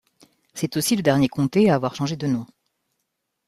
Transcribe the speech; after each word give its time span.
C’est 0.55 0.77
aussi 0.77 0.95
le 0.95 1.03
dernier 1.03 1.27
comté 1.27 1.69
à 1.69 1.75
avoir 1.75 1.93
changé 1.93 2.15
de 2.15 2.25
nom. 2.25 2.47